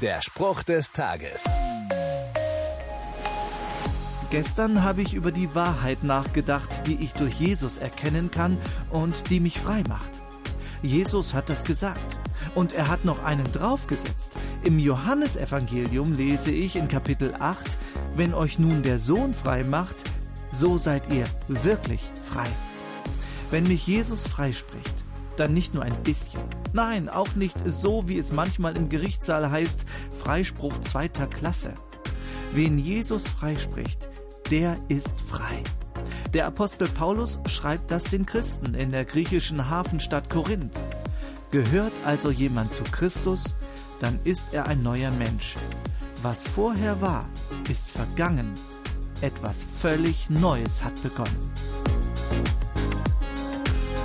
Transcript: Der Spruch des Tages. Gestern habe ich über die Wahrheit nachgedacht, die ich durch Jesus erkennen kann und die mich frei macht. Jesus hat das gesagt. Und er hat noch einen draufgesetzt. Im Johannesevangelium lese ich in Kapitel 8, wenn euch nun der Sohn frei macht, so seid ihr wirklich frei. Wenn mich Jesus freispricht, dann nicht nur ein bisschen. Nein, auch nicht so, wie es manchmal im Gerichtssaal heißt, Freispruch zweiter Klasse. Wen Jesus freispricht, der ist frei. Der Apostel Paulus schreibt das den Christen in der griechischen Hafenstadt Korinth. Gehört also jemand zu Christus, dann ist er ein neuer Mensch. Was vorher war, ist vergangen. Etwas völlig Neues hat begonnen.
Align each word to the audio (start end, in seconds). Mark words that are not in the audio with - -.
Der 0.00 0.22
Spruch 0.22 0.62
des 0.62 0.92
Tages. 0.92 1.44
Gestern 4.30 4.82
habe 4.82 5.02
ich 5.02 5.12
über 5.12 5.30
die 5.30 5.54
Wahrheit 5.54 6.04
nachgedacht, 6.04 6.86
die 6.86 7.04
ich 7.04 7.12
durch 7.12 7.34
Jesus 7.34 7.76
erkennen 7.76 8.30
kann 8.30 8.56
und 8.88 9.28
die 9.28 9.40
mich 9.40 9.60
frei 9.60 9.82
macht. 9.90 10.10
Jesus 10.80 11.34
hat 11.34 11.50
das 11.50 11.64
gesagt. 11.64 12.16
Und 12.54 12.72
er 12.72 12.88
hat 12.88 13.04
noch 13.04 13.22
einen 13.22 13.52
draufgesetzt. 13.52 14.38
Im 14.64 14.78
Johannesevangelium 14.78 16.14
lese 16.14 16.50
ich 16.50 16.76
in 16.76 16.88
Kapitel 16.88 17.34
8, 17.38 17.62
wenn 18.16 18.32
euch 18.32 18.58
nun 18.58 18.82
der 18.82 18.98
Sohn 18.98 19.34
frei 19.34 19.64
macht, 19.64 19.96
so 20.50 20.78
seid 20.78 21.12
ihr 21.12 21.26
wirklich 21.48 22.10
frei. 22.24 22.48
Wenn 23.50 23.64
mich 23.68 23.86
Jesus 23.86 24.26
freispricht, 24.26 24.94
dann 25.40 25.54
nicht 25.54 25.74
nur 25.74 25.82
ein 25.82 26.02
bisschen. 26.02 26.42
Nein, 26.72 27.08
auch 27.08 27.34
nicht 27.34 27.56
so, 27.66 28.08
wie 28.08 28.18
es 28.18 28.30
manchmal 28.30 28.76
im 28.76 28.88
Gerichtssaal 28.88 29.50
heißt, 29.50 29.86
Freispruch 30.22 30.78
zweiter 30.80 31.26
Klasse. 31.26 31.72
Wen 32.52 32.78
Jesus 32.78 33.26
freispricht, 33.26 34.08
der 34.50 34.76
ist 34.88 35.20
frei. 35.28 35.62
Der 36.34 36.46
Apostel 36.46 36.88
Paulus 36.88 37.40
schreibt 37.46 37.90
das 37.90 38.04
den 38.04 38.26
Christen 38.26 38.74
in 38.74 38.92
der 38.92 39.04
griechischen 39.04 39.70
Hafenstadt 39.70 40.28
Korinth. 40.30 40.78
Gehört 41.50 41.92
also 42.04 42.30
jemand 42.30 42.72
zu 42.72 42.84
Christus, 42.84 43.54
dann 44.00 44.18
ist 44.24 44.52
er 44.52 44.66
ein 44.66 44.82
neuer 44.82 45.10
Mensch. 45.10 45.56
Was 46.22 46.42
vorher 46.42 47.00
war, 47.00 47.28
ist 47.68 47.90
vergangen. 47.90 48.52
Etwas 49.20 49.64
völlig 49.80 50.28
Neues 50.30 50.84
hat 50.84 51.02
begonnen. 51.02 51.50